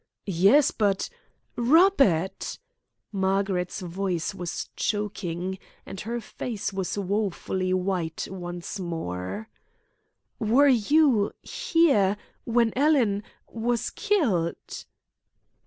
[0.25, 1.11] "Yes, but"
[1.55, 2.57] "Robert!"
[3.11, 9.47] Margaret's voice was choking, and her face was woefully white once more
[10.39, 14.85] "were you here when Alan was killed?"